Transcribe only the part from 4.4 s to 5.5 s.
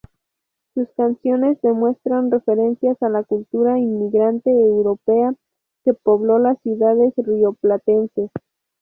europea